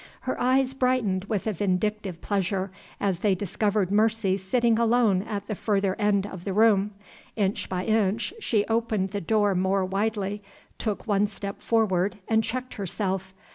Her 0.21 0.35
eyes 0.41 0.73
brightened 0.73 1.25
with 1.25 1.43
vindictive 1.43 2.21
pleasure 2.21 2.71
as 2.99 3.19
they 3.19 3.35
discovered 3.35 3.91
Mercy 3.91 4.35
sitting 4.35 4.79
alone 4.79 5.21
at 5.21 5.45
the 5.45 5.53
further 5.53 5.95
end 5.99 6.25
of 6.25 6.43
the 6.43 6.53
room. 6.53 6.89
Inch 7.35 7.69
by 7.69 7.85
inch 7.85 8.33
she 8.39 8.65
opened 8.65 9.09
the 9.09 9.21
door 9.21 9.53
more 9.53 9.85
widely, 9.85 10.41
took 10.79 11.05
one 11.05 11.27
step 11.27 11.61
forward, 11.61 12.17
and 12.27 12.43
checked 12.43 12.73
herself. 12.73 13.35